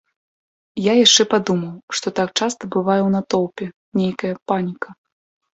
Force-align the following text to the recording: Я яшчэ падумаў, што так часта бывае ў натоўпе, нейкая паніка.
Я 0.83 0.93
яшчэ 1.05 1.25
падумаў, 1.33 1.75
што 1.99 2.07
так 2.21 2.29
часта 2.39 2.71
бывае 2.77 2.97
ў 3.07 3.15
натоўпе, 3.17 3.65
нейкая 4.03 4.33
паніка. 4.51 4.89